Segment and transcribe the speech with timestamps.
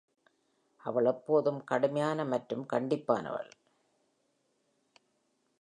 [0.83, 3.51] அவள் எப்போதும் கடுமையான மற்றும் கண்டிப்பானவள்.